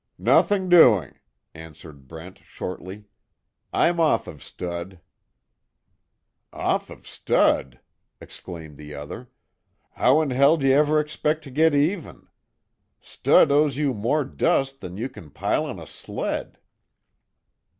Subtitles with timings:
[0.17, 1.19] "Nothing doing,"
[1.53, 3.03] answered Brent, shortly.
[3.71, 4.99] "I'm off of stud."
[6.51, 7.79] "Off of stud!"
[8.19, 9.29] exclaimed the other,
[9.91, 12.27] "How in hell d'you ever expect to git even?
[12.99, 16.57] Stud owes you more dust than you kin pile on a sled!"